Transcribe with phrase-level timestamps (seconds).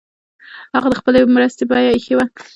[0.75, 2.25] هغه د خپلي مرستي بیه ایښې وه.